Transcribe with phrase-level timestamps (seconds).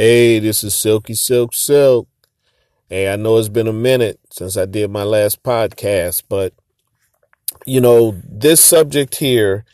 [0.00, 2.06] Hey, this is Silky Silk Silk.
[2.88, 6.54] Hey, I know it's been a minute since I did my last podcast, but
[7.66, 9.64] you know, this subject here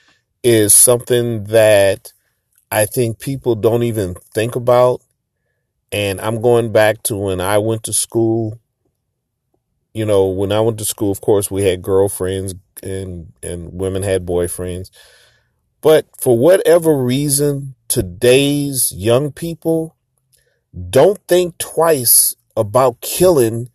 [0.43, 2.15] is something that
[2.73, 5.03] I think people don't even think about.
[5.93, 8.59] And I'm going back to when I went to school.
[9.93, 14.03] You know, when I went to school, of course, we had girlfriends and, and women
[14.03, 14.89] had boyfriends.
[15.83, 19.95] But for whatever reason, today's young people
[20.91, 23.71] don't think twice about killing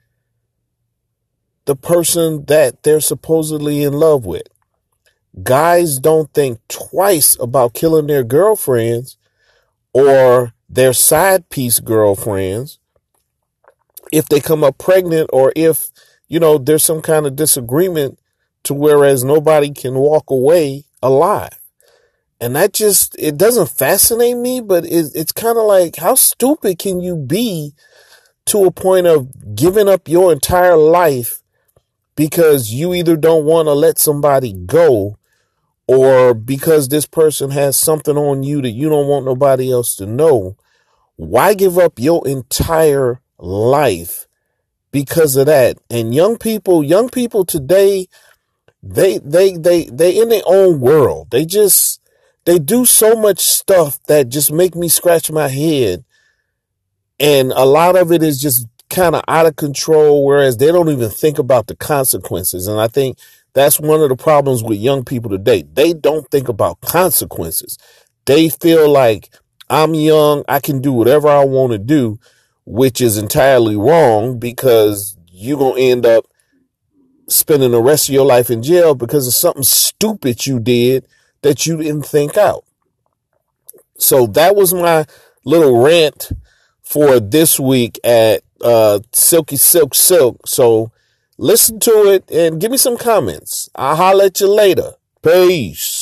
[1.66, 4.48] the person that they're supposedly in love with.
[5.44, 9.18] Guys don't think twice about killing their girlfriends
[9.94, 12.80] or their side piece girlfriends
[14.12, 15.90] if they come up pregnant or if,
[16.28, 18.20] you know, there's some kind of disagreement
[18.64, 21.59] to whereas nobody can walk away alive.
[22.42, 26.80] And that just, it doesn't fascinate me, but it, it's kind of like, how stupid
[26.80, 27.74] can you be
[28.46, 31.42] to a point of giving up your entire life
[32.16, 35.18] because you either don't want to let somebody go
[35.88, 40.06] or because this person has something on you that you don't want nobody else to
[40.06, 40.56] know?
[41.16, 44.28] Why give up your entire life
[44.92, 45.78] because of that?
[45.90, 48.08] And young people, young people today,
[48.82, 51.32] they, they, they, they in their own world.
[51.32, 51.99] They just,
[52.50, 56.04] they do so much stuff that just make me scratch my head.
[57.20, 60.90] And a lot of it is just kind of out of control, whereas they don't
[60.90, 62.66] even think about the consequences.
[62.66, 63.20] And I think
[63.54, 65.64] that's one of the problems with young people today.
[65.72, 67.78] They don't think about consequences.
[68.26, 69.30] They feel like
[69.70, 72.20] I'm young, I can do whatever I want to do,
[72.66, 76.26] which is entirely wrong because you're going to end up
[77.28, 81.06] spending the rest of your life in jail because of something stupid you did
[81.42, 82.66] that you didn't think out.
[83.98, 85.06] So that was my
[85.44, 86.32] little rant
[86.82, 90.48] for this week at uh, Silky Silk Silk.
[90.48, 90.92] So
[91.38, 93.70] listen to it and give me some comments.
[93.76, 94.94] I'll holler at you later.
[95.22, 95.99] Peace.